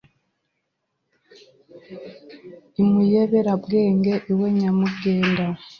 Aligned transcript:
I 2.81 2.83
Muyeberambwe 2.89 3.79
iwa 4.31 4.47
Nyamugenda 4.59 5.45